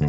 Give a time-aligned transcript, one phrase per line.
[0.00, 0.08] Hey,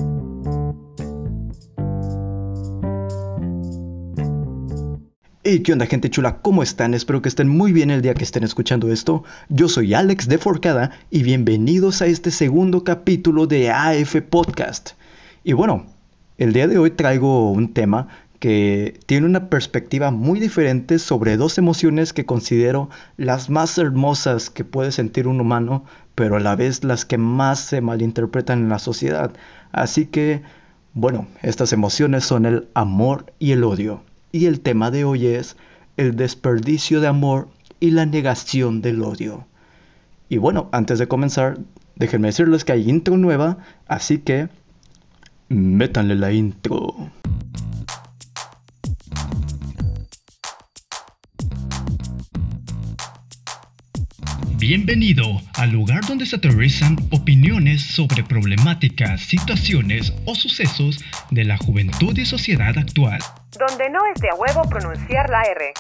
[5.63, 6.41] ¿qué onda gente chula?
[6.41, 6.94] ¿Cómo están?
[6.94, 9.26] Espero que estén muy bien el día que estén escuchando esto.
[9.50, 14.92] Yo soy Alex de Forcada y bienvenidos a este segundo capítulo de AF Podcast.
[15.44, 15.88] Y bueno,
[16.38, 18.08] el día de hoy traigo un tema
[18.39, 24.64] que tiene una perspectiva muy diferente sobre dos emociones que considero las más hermosas que
[24.64, 25.84] puede sentir un humano,
[26.22, 29.32] pero a la vez las que más se malinterpretan en la sociedad.
[29.71, 30.44] Así que,
[30.94, 35.57] bueno, estas emociones son el amor y el odio y el tema de hoy es
[35.98, 37.48] el desperdicio de amor
[37.79, 39.48] y la negación del odio.
[40.29, 41.57] Y bueno, antes de comenzar,
[41.95, 43.57] déjenme decirles que hay intro nueva,
[43.88, 44.48] así que
[45.49, 47.09] métanle la intro.
[54.73, 55.25] Bienvenido
[55.55, 60.98] al lugar donde se aterrizan opiniones sobre problemáticas, situaciones o sucesos
[61.29, 63.20] de la juventud y sociedad actual
[63.59, 65.73] donde no es de a huevo pronunciar la R.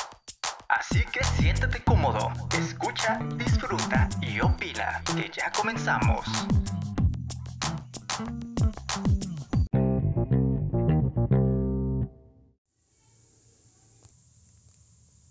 [0.67, 6.25] Así que siéntate cómodo, escucha, disfruta y opina, que ya comenzamos.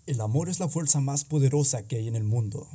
[0.07, 2.67] El amor es la fuerza más poderosa que hay en el mundo.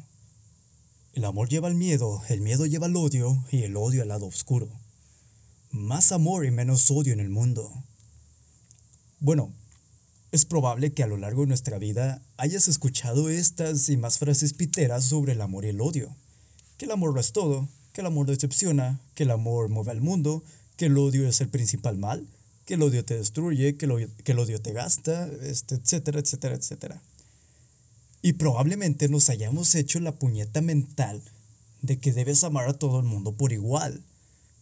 [1.16, 4.26] El amor lleva al miedo, el miedo lleva al odio y el odio al lado
[4.26, 4.68] oscuro.
[5.70, 7.72] Más amor y menos odio en el mundo.
[9.18, 9.50] Bueno,
[10.30, 14.52] es probable que a lo largo de nuestra vida hayas escuchado estas y más frases
[14.52, 16.14] piteras sobre el amor y el odio.
[16.76, 20.02] Que el amor lo es todo, que el amor decepciona, que el amor mueve al
[20.02, 20.42] mundo,
[20.76, 22.26] que el odio es el principal mal,
[22.66, 26.20] que el odio te destruye, que el odio, que el odio te gasta, este, etcétera,
[26.20, 27.00] etcétera, etcétera.
[28.26, 31.22] Y probablemente nos hayamos hecho la puñeta mental
[31.80, 34.02] de que debes amar a todo el mundo por igual.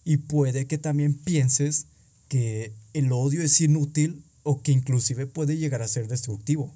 [0.04, 1.86] Y puede que también pienses
[2.28, 6.74] que el odio es inútil o que inclusive puede llegar a ser destructivo.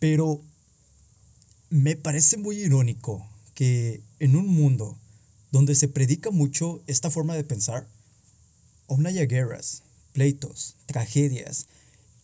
[0.00, 0.42] Pero
[1.70, 4.98] me parece muy irónico que en un mundo
[5.50, 7.88] donde se predica mucho esta forma de pensar,
[8.86, 11.68] aún haya guerras, pleitos, tragedias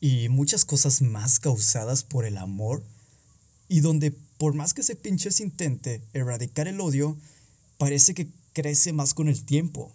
[0.02, 2.82] y muchas cosas más causadas por el amor,
[3.68, 7.16] y donde por más que se pinches intente erradicar el odio,
[7.78, 9.90] parece que crece más con el tiempo.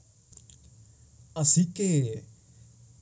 [1.36, 2.24] Así que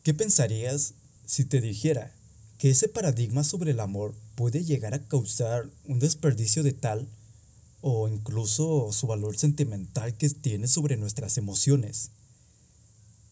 [0.05, 0.93] ¿Qué pensarías
[1.25, 2.13] si te dijera
[2.59, 7.07] que ese paradigma sobre el amor puede llegar a causar un desperdicio de tal
[7.81, 12.11] o incluso su valor sentimental que tiene sobre nuestras emociones?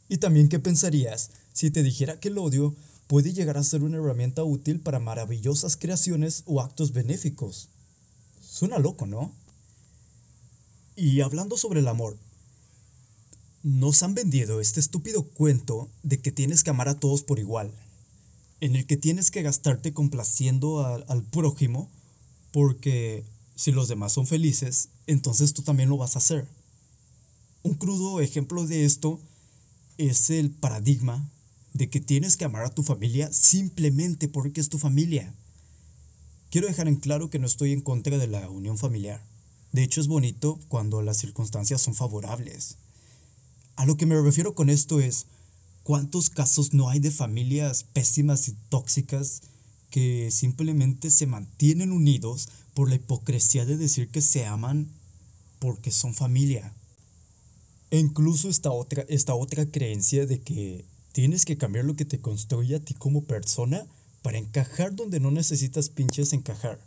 [0.10, 2.76] Y también qué pensarías si te dijera que el odio
[3.14, 7.70] puede llegar a ser una herramienta útil para maravillosas creaciones o actos benéficos.
[8.42, 9.32] Suena loco, ¿no?
[10.96, 12.18] Y hablando sobre el amor,
[13.62, 17.72] nos han vendido este estúpido cuento de que tienes que amar a todos por igual,
[18.62, 21.92] en el que tienes que gastarte complaciendo al, prójimo,
[22.52, 26.48] porque si los demás son felices, entonces tú también lo vas a hacer.
[27.62, 29.20] Un crudo ejemplo de esto
[30.00, 31.30] es el paradigma
[31.74, 35.34] de que tienes que amar a tu familia simplemente porque es tu familia.
[36.50, 39.26] Quiero dejar en claro que no estoy en contra de la unión familiar.
[39.72, 42.78] De hecho es bonito cuando las circunstancias son favorables.
[43.76, 45.26] A lo que me refiero con esto es,
[45.82, 49.42] ¿cuántos casos no hay de familias pésimas y tóxicas
[49.90, 54.90] que simplemente se mantienen unidos por la hipocresía de decir que se aman
[55.58, 56.72] porque son familia?
[57.90, 62.20] E incluso esta otra, esta otra creencia de que tienes que cambiar lo que te
[62.20, 63.86] construye a ti como persona
[64.24, 66.80] para encajar donde no necesitas pinches encajar.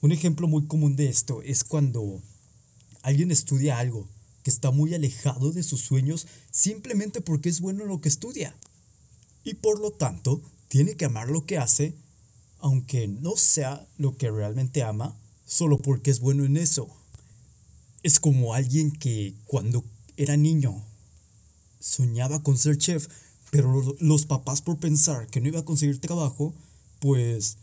[0.00, 2.20] Un ejemplo muy común de esto es cuando
[3.02, 4.08] alguien estudia algo
[4.42, 8.56] que está muy alejado de sus sueños simplemente porque es bueno en lo que estudia.
[9.44, 11.94] Y por lo tanto, tiene que amar lo que hace,
[12.58, 16.88] aunque no sea lo que realmente ama, solo porque es bueno en eso.
[18.02, 19.84] Es como alguien que cuando
[20.16, 20.82] era niño
[21.78, 23.08] soñaba con ser chef,
[23.52, 26.52] pero los papás por pensar que no iba a conseguir trabajo,
[26.98, 27.58] pues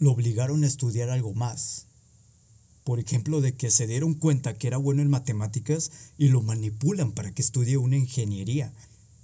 [0.00, 1.86] lo obligaron a estudiar algo más
[2.84, 7.12] por ejemplo, de que se dieron cuenta que era bueno en matemáticas y lo manipulan
[7.12, 8.72] para que estudie una ingeniería.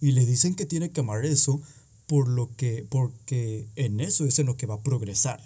[0.00, 1.60] Y le dicen que tiene que amar eso
[2.06, 5.42] por lo que, porque en eso es en lo que va a progresar.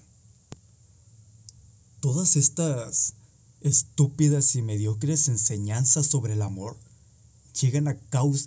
[2.01, 3.15] Todas estas
[3.63, 6.77] estúpidas y mediocres enseñanzas sobre el amor
[7.61, 7.99] llegan a,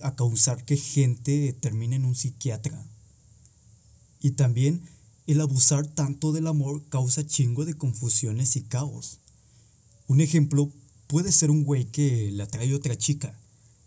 [0.01, 2.83] a causar que gente termine en un psiquiatra.
[4.21, 4.81] Y también
[5.27, 9.19] el abusar tanto del amor causa chingo de confusiones y caos.
[10.07, 10.71] Un ejemplo
[11.07, 13.37] puede ser un güey que le atrae otra chica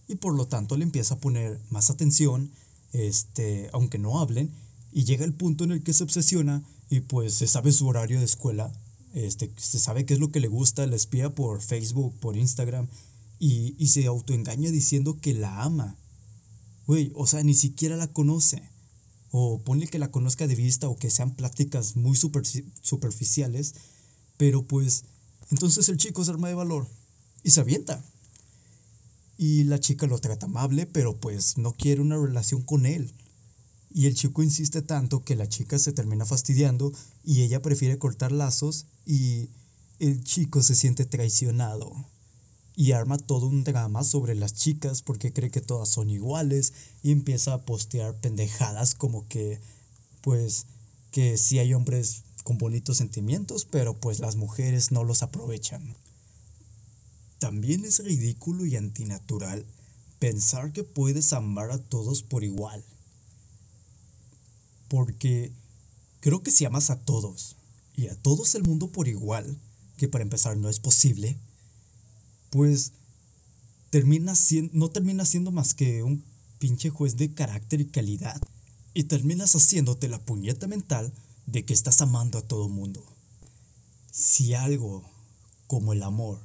[0.09, 2.51] y por lo tanto le empieza a poner más atención,
[2.93, 4.51] este, aunque no hablen,
[4.93, 8.19] y llega el punto en el que se obsesiona y pues se sabe su horario
[8.19, 8.73] de escuela,
[9.13, 12.89] este, se sabe qué es lo que le gusta, la espía por Facebook, por Instagram
[13.39, 15.97] y, y se autoengaña diciendo que la ama.
[16.87, 18.63] Güey, o sea, ni siquiera la conoce.
[19.31, 23.75] O ponle que la conozca de vista o que sean pláticas muy superficiales,
[24.39, 25.05] pero pues
[25.51, 26.89] entonces el chico se arma de valor
[27.43, 28.03] y se avienta.
[29.37, 33.13] Y la chica lo trata amable, pero pues no quiere una relación con él.
[33.91, 36.93] Y el chico insiste tanto que la chica se termina fastidiando
[37.25, 39.49] y ella prefiere cortar lazos y
[39.99, 41.93] el chico se siente traicionado.
[42.79, 46.73] Y arma todo un drama sobre las chicas porque cree que todas son iguales
[47.03, 49.59] y empieza a postear pendejadas como que,
[50.23, 50.67] pues,
[51.11, 55.97] que sí hay hombres con bonitos sentimientos, pero pues las mujeres no los aprovechan.
[57.41, 59.67] También es ridículo y antinatural
[60.21, 62.85] pensar que puedes amar a todos por igual.
[64.87, 65.51] Porque
[66.21, 67.57] creo que si amas a todos
[67.97, 69.59] y a todos el mundo por igual,
[69.97, 71.37] que para empezar no es posible,
[72.51, 72.93] pues
[73.91, 76.25] termina siendo, no termina siendo más que un
[76.59, 78.41] pinche juez de carácter y calidad.
[78.95, 81.13] Y terminas haciéndote la puñeta mental
[81.47, 83.05] de que estás amando a todo mundo.
[84.11, 85.09] Si algo
[85.67, 86.41] como el amor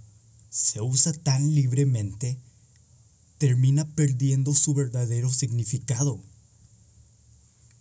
[0.50, 2.40] se usa tan libremente,
[3.38, 6.22] termina perdiendo su verdadero significado.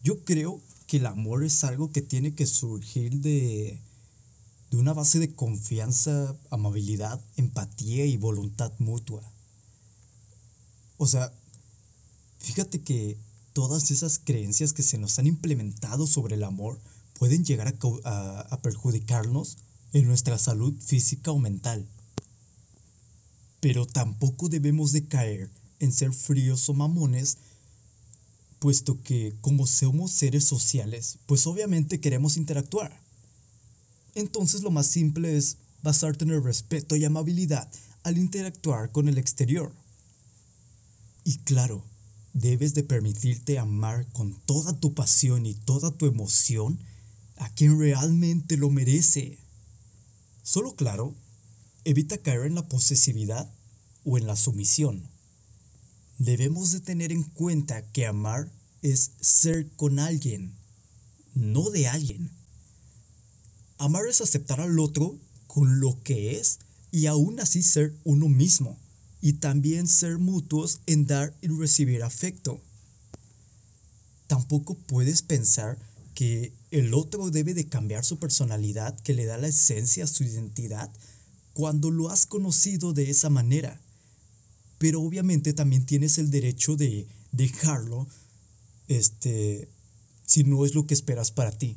[0.03, 3.81] Yo creo que el amor es algo que tiene que surgir de,
[4.73, 9.23] de una base de confianza, amabilidad, empatía y voluntad mutua.
[10.97, 11.31] O sea,
[12.39, 13.19] fíjate que
[13.53, 16.81] todas esas creencias que se nos han implementado sobre el amor
[17.19, 17.69] pueden llegar
[18.05, 19.59] a, a, perjudicarnos
[19.93, 21.87] en nuestra salud física o mental.
[23.61, 27.37] Pero tampoco debemos de caer en ser fríos o mamones
[28.59, 33.02] puesto que como somos seres sociales, pues obviamente queremos interactuar.
[34.15, 37.69] Entonces lo más simple es basarte en el respeto y amabilidad
[38.03, 39.73] al interactuar con el exterior.
[41.25, 41.85] Y claro,
[42.33, 46.79] debes de permitirte amar con toda tu pasión y toda tu emoción
[47.37, 49.39] a quien realmente lo merece.
[50.43, 51.15] Solo claro,
[51.85, 53.53] evita caer en la posesividad
[54.05, 55.13] o en la sumisión
[56.25, 58.49] debemos de tener en cuenta que amar
[58.83, 60.55] es ser con alguien,
[61.35, 62.31] no de alguien.
[63.83, 68.79] Amar es aceptar al otro con lo que es y aún así ser uno mismo
[69.21, 72.61] y también ser mutuos en dar y recibir afecto.
[74.27, 75.79] Tampoco puedes pensar
[76.15, 80.25] que el otro debe de cambiar su personalidad que le da la esencia a su
[80.25, 80.91] identidad
[81.53, 83.81] cuando lo has conocido de esa manera
[84.83, 88.09] pero obviamente también tienes el derecho de dejarlo
[88.89, 89.69] este
[90.27, 91.77] si no es lo que esperas para ti.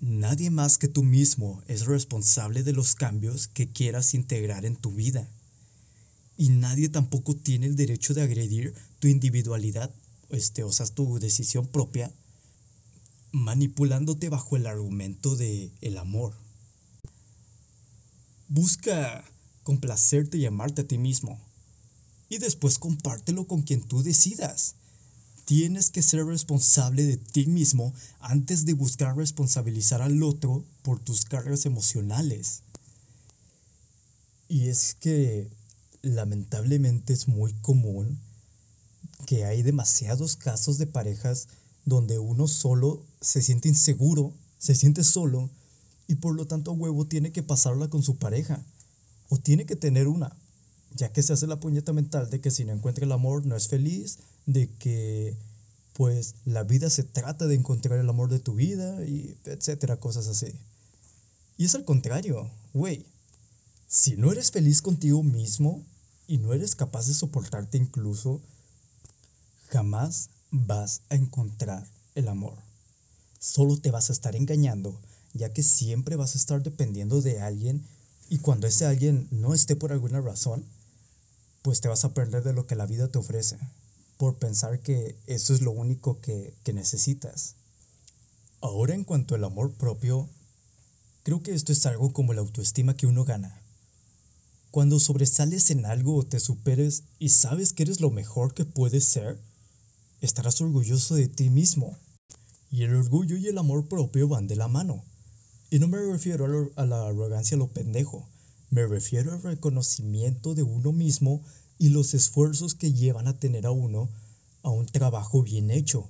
[0.00, 4.94] Nadie más que tú mismo es responsable de los cambios que quieras integrar en tu
[4.94, 5.28] vida.
[6.38, 9.90] Y nadie tampoco tiene el derecho de agredir tu individualidad,
[10.30, 12.10] este, o sea, tu decisión propia,
[13.30, 16.32] manipulándote bajo el argumento de el amor.
[18.48, 19.22] Busca
[19.64, 21.38] complacerte y amarte a ti mismo.
[22.30, 24.76] Y después compártelo con quien tú decidas.
[25.50, 31.24] Tienes que ser responsable de ti mismo antes de buscar responsabilizar al otro por tus
[31.24, 32.62] cargas emocionales.
[34.46, 35.50] Y es que
[36.02, 38.20] lamentablemente es muy común
[39.26, 41.48] que hay demasiados casos de parejas
[41.84, 45.50] donde uno solo se siente inseguro, se siente solo
[46.06, 48.64] y por lo tanto huevo tiene que pasarla con su pareja
[49.28, 50.36] o tiene que tener una,
[50.94, 53.56] ya que se hace la puñeta mental de que si no encuentra el amor no
[53.56, 55.36] es feliz, de que
[55.92, 60.28] pues la vida se trata de encontrar el amor de tu vida y etcétera, cosas
[60.28, 60.54] así.
[61.58, 63.04] Y es al contrario, güey.
[63.86, 65.84] Si no eres feliz contigo mismo
[66.26, 68.40] y no eres capaz de soportarte incluso,
[69.68, 72.56] jamás vas a encontrar el amor.
[73.38, 75.00] Solo te vas a estar engañando,
[75.34, 77.84] ya que siempre vas a estar dependiendo de alguien
[78.28, 80.64] y cuando ese alguien no esté por alguna razón,
[81.62, 83.58] pues te vas a perder de lo que la vida te ofrece,
[84.20, 87.54] por pensar que eso es lo único que, que necesitas.
[88.60, 90.28] Ahora en cuanto al amor propio,
[91.22, 93.62] creo que esto es algo como la autoestima que uno gana.
[94.70, 99.06] Cuando sobresales en algo o te superes y sabes que eres lo mejor que puedes
[99.06, 99.40] ser,
[100.20, 101.96] estarás orgulloso de ti mismo.
[102.70, 105.02] Y el orgullo y el amor propio van de la mano.
[105.70, 108.28] Y no me refiero a, la arrogancia lo pendejo,
[108.68, 111.42] me refiero al reconocimiento de uno mismo
[111.80, 114.10] y los esfuerzos que llevan a tener a uno
[114.62, 116.06] a un trabajo bien hecho.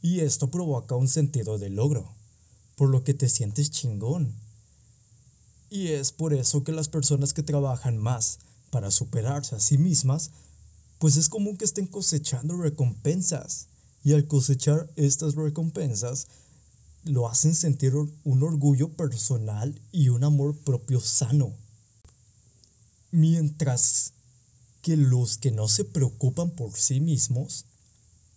[0.00, 2.10] Y esto provoca un sentido de logro,
[2.76, 4.32] por lo que te sientes chingón.
[5.68, 8.38] Y es por eso que las personas que trabajan más
[8.70, 10.30] para superarse a sí mismas,
[10.98, 13.66] pues es común que estén cosechando recompensas.
[14.02, 16.26] Y al cosechar estas recompensas,
[17.04, 21.52] lo hacen sentir un orgullo personal y un amor propio sano.
[23.10, 24.14] Mientras
[24.82, 27.66] que los que no se preocupan por sí mismos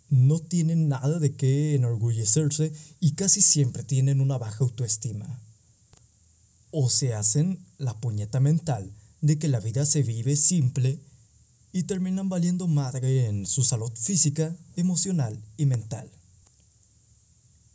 [0.09, 5.39] no tienen nada de qué enorgullecerse y casi siempre tienen una baja autoestima.
[6.71, 10.99] O se hacen la puñeta mental de que la vida se vive simple
[11.71, 16.11] y terminan valiendo madre en su salud física, emocional y mental.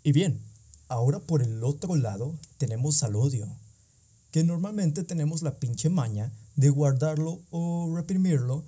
[0.05, 0.41] Y bien,
[0.89, 3.49] ahora por el otro lado tenemos al odio,
[4.31, 8.65] que normalmente tenemos la pinche maña de guardarlo o reprimirlo,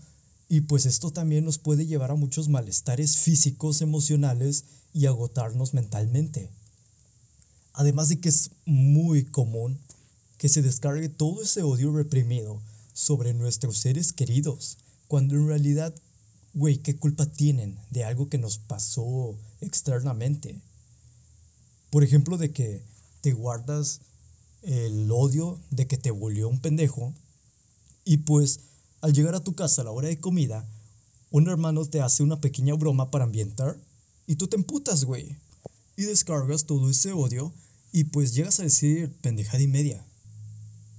[0.49, 6.51] y pues esto también nos puede llevar a muchos malestares físicos, emocionales y agotarnos mentalmente.
[7.73, 9.77] Además de que es muy común
[10.39, 12.61] que se descargue todo ese odio reprimido
[12.93, 14.79] sobre nuestros seres queridos,
[15.09, 15.93] cuando en realidad,
[16.55, 20.61] güey, ¿qué culpa tienen de algo que nos pasó externamente?
[21.91, 22.85] Por ejemplo, de que
[23.21, 24.01] te guardas
[24.63, 27.13] el odio de que te volvió un pendejo
[28.11, 28.59] y pues
[29.03, 30.69] al llegar a tu casa a la hora de comida,
[31.31, 33.81] un hermano te hace una pequeña broma para ambientar
[34.27, 35.37] y tú te emputas, güey.
[35.95, 37.55] Y descargas todo ese odio
[37.93, 40.05] y pues llegas a decir pendejada y media.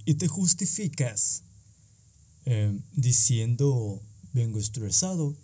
[0.06, 1.42] Y te justificas
[2.46, 4.00] eh, diciendo
[4.32, 5.36] vengo estresado,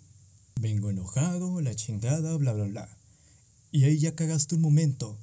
[0.59, 2.97] vengo enojado, la chingada, bla, bla, bla.
[3.71, 5.19] Y ahí ya cagaste un momento.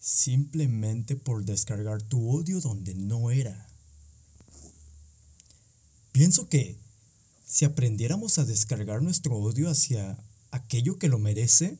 [0.00, 3.75] Simplemente por descargar tu odio donde no era.
[6.16, 6.78] Pienso que
[7.44, 10.16] si aprendiéramos a descargar nuestro odio hacia
[10.50, 11.76] aquello que lo merece,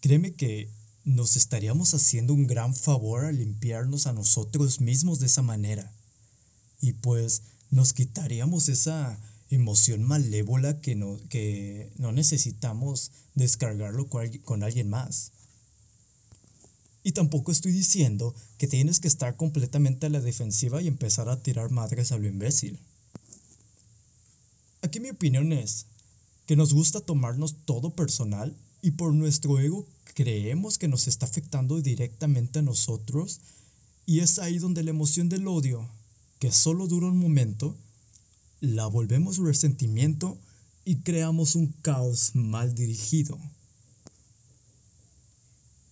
[0.00, 0.70] créeme que
[1.04, 5.92] nos estaríamos haciendo un gran favor al limpiarnos a nosotros mismos de esa manera.
[6.80, 9.18] Y pues nos quitaríamos esa
[9.50, 15.32] emoción malévola que no, que no necesitamos descargarlo con alguien más.
[17.02, 21.42] Y tampoco estoy diciendo que tienes que estar completamente a la defensiva y empezar a
[21.42, 22.78] tirar madres a lo imbécil.
[24.96, 25.84] Aquí mi opinión es
[26.46, 31.82] que nos gusta tomarnos todo personal y por nuestro ego creemos que nos está afectando
[31.82, 33.40] directamente a nosotros
[34.06, 35.86] y es ahí donde la emoción del odio
[36.38, 37.76] que solo dura un momento,
[38.62, 40.38] la volvemos resentimiento
[40.86, 43.38] y creamos un caos mal dirigido.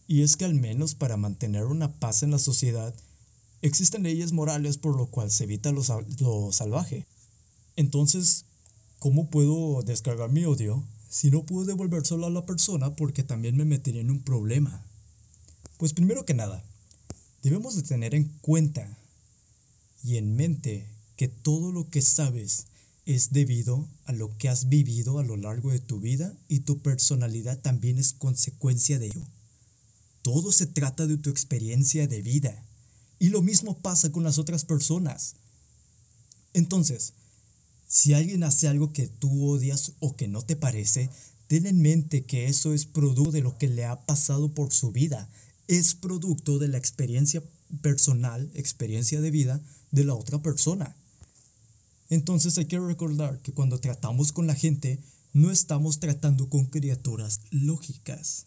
[0.08, 2.94] Y es que al menos para mantener una paz en la sociedad,
[3.61, 5.82] existen leyes morales por lo cual se evita lo,
[6.20, 7.04] lo salvaje.
[7.76, 8.46] Entonces,
[9.04, 13.66] ¿cómo puedo descargar mi odio si no puedo devolvérselo a la persona porque también me
[13.66, 14.82] metería en un problema?
[15.76, 16.64] Pues primero que nada,
[17.42, 18.96] debemos de tener en cuenta
[20.02, 20.87] y en mente
[21.18, 22.68] que todo lo que sabes
[23.04, 26.78] es debido a lo que has vivido a lo largo de tu vida y tu
[26.78, 29.26] personalidad también es consecuencia de ello.
[30.23, 32.64] Todo se trata de tu experiencia de vida
[33.18, 35.34] y lo mismo pasa con las otras personas.
[36.54, 37.12] Entonces,
[37.94, 41.10] si alguien hace algo que tú odias o que no te parece,
[41.46, 44.90] ten en mente que eso es producto de lo que le ha pasado por su
[44.90, 45.28] vida,
[45.68, 47.40] es producto de la experiencia
[47.82, 49.60] personal, experiencia de vida
[49.92, 50.96] de la otra persona.
[52.10, 54.98] Entonces hay que recordar que cuando tratamos con la gente,
[55.32, 58.46] no estamos tratando con criaturas lógicas.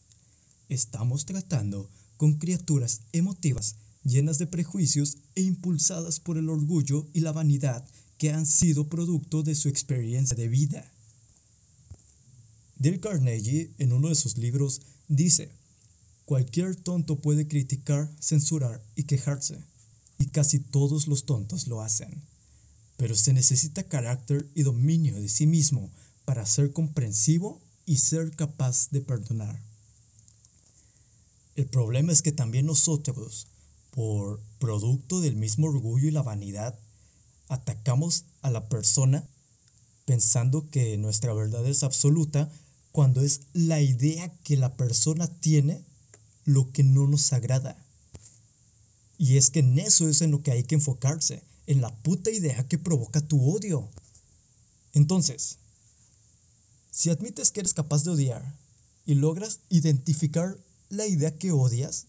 [0.67, 7.31] Estamos tratando con criaturas emotivas, llenas de prejuicios e impulsadas por el orgullo y la
[7.31, 7.85] vanidad
[8.17, 10.91] que han sido producto de su experiencia de vida.
[12.79, 15.51] Dale Carnegie, en uno de sus libros, dice,
[16.25, 19.63] Cualquier tonto puede criticar, censurar y quejarse,
[20.19, 22.21] y casi todos los tontos lo hacen.
[22.97, 25.89] Pero se necesita carácter y dominio de sí mismo
[26.25, 29.61] para ser comprensivo y ser capaz de perdonar.
[31.55, 33.47] El problema es que también nosotros,
[33.91, 36.77] por producto del mismo orgullo y la vanidad,
[37.49, 39.23] atacamos a la persona
[40.05, 42.49] pensando que nuestra verdad es absoluta
[42.91, 45.83] cuando es la idea que la persona tiene
[46.45, 47.77] lo que no nos agrada.
[49.17, 52.31] Y es que en eso es en lo que hay que enfocarse, en la puta
[52.31, 53.89] idea que provoca tu odio.
[54.93, 55.57] Entonces,
[56.89, 58.55] si admites que eres capaz de odiar
[59.05, 60.57] y logras identificar
[60.89, 62.05] la idea que odias,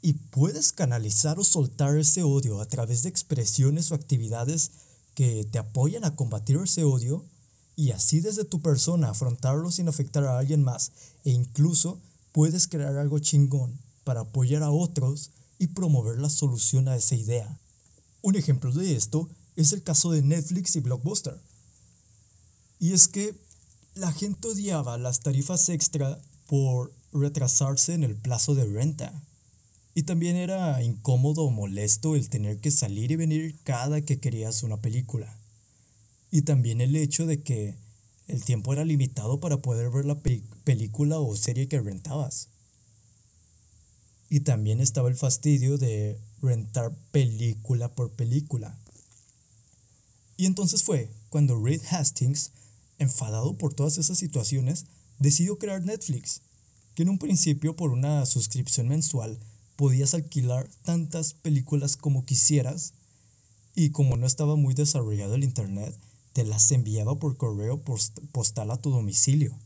[0.00, 4.70] y puedes canalizar o soltar ese odio a través de expresiones o actividades
[5.14, 7.24] que te apoyan a combatir ese odio
[7.74, 10.92] y así desde tu persona afrontarlo sin afectar a alguien más
[11.24, 12.00] e incluso
[12.32, 17.58] puedes crear algo chingón para apoyar a otros y promover la solución a esa idea.
[18.22, 21.36] Un ejemplo de esto es el caso de Netflix y Blockbuster.
[22.78, 23.34] Y es que
[23.94, 29.12] la gente odiaba las tarifas extra por retrasarse en el plazo de renta.
[29.98, 34.62] Y también era incómodo o molesto el tener que salir y venir cada que querías
[34.62, 35.36] una película.
[36.30, 37.74] Y también el hecho de que
[38.28, 40.20] el tiempo era limitado para poder ver la
[40.62, 42.46] película o serie que rentabas.
[44.30, 48.78] Y también estaba el fastidio de rentar película por película.
[50.36, 52.52] Y entonces fue cuando Reed Hastings,
[53.00, 54.86] enfadado por todas esas situaciones,
[55.18, 56.42] decidió crear Netflix,
[56.94, 59.40] que en un principio por una suscripción mensual
[59.78, 62.94] podías alquilar tantas películas como quisieras
[63.76, 65.96] y como no estaba muy desarrollado el Internet,
[66.32, 67.80] te las enviaba por correo
[68.32, 69.56] postal a tu domicilio.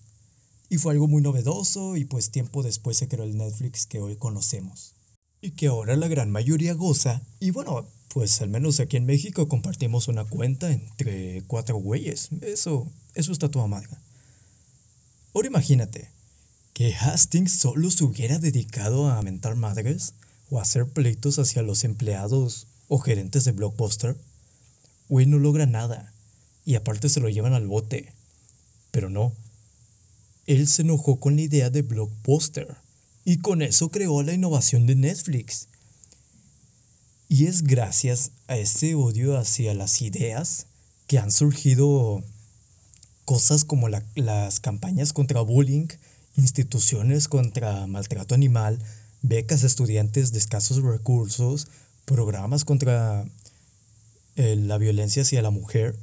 [0.69, 4.17] Y fue algo muy novedoso y pues tiempo después se creó el Netflix que hoy
[4.17, 4.93] conocemos.
[5.41, 7.23] Y que ahora la gran mayoría goza.
[7.41, 12.29] Y bueno, pues al menos aquí en México compartimos una cuenta entre cuatro güeyes.
[12.43, 13.97] Eso, eso está toda madre.
[15.33, 16.12] Ahora imagínate
[16.83, 20.15] que Hastings solo se hubiera dedicado a mentar madres
[20.51, 24.17] o a hacer pleitos hacia los empleados o gerentes de Blockbuster.
[25.09, 26.13] Güey no logra nada
[26.65, 28.13] y aparte se lo llevan al bote.
[28.91, 29.33] Pero no.
[30.49, 32.75] Él se enojó con la idea de Blockbuster
[33.25, 35.69] y con eso creó la innovación de Netflix.
[37.29, 40.67] Y es gracias a ese odio hacia las ideas
[41.07, 42.25] que han surgido
[43.25, 45.87] cosas como las campañas contra bullying,
[46.37, 48.79] instituciones contra maltrato animal,
[49.23, 51.69] becas a estudiantes de escasos recursos,
[52.05, 53.25] programas contra
[54.37, 55.97] eh, la violencia hacia la mujer,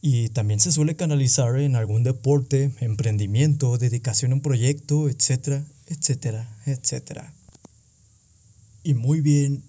[0.00, 6.46] y también se suele canalizar en algún deporte, emprendimiento, dedicación a un proyecto, etcétera, etcétera,
[6.66, 7.32] etcétera.
[8.82, 9.64] Y muy bien,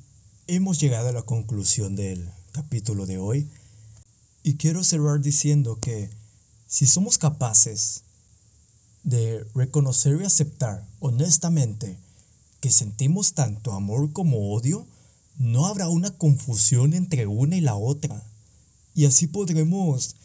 [0.47, 3.47] hemos llegado a la conclusión del capítulo de hoy.
[4.43, 6.09] Y quiero cerrar diciendo que
[6.67, 8.03] si somos capaces
[9.05, 11.97] de reconocer y aceptar honestamente
[12.59, 14.85] que sentimos tanto amor como odio,
[15.37, 18.21] no habrá una confusión entre una y la otra.
[18.95, 20.15] Y así podremos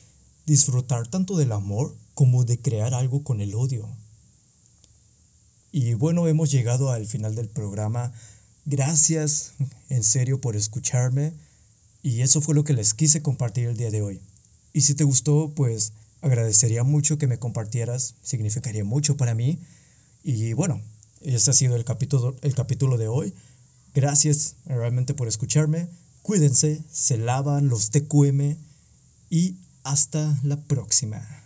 [0.46, 3.86] disfrutar tanto del amor como de crear algo con el odio.
[5.72, 8.12] Y bueno, hemos llegado al final del programa.
[8.64, 9.52] Gracias
[9.90, 11.34] en serio por escucharme.
[12.02, 14.20] Y eso fue lo que les quise compartir el día de hoy.
[14.72, 18.14] Y si te gustó, pues agradecería mucho que me compartieras.
[18.22, 19.58] Significaría mucho para mí.
[20.22, 20.80] Y bueno,
[21.22, 23.34] este ha sido el capítulo, el capítulo de hoy.
[23.94, 25.88] Gracias realmente por escucharme.
[26.22, 28.56] Cuídense, se lavan los TQM
[29.30, 31.39] y hasta la próxima.